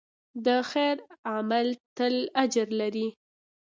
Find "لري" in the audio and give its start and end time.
2.81-3.07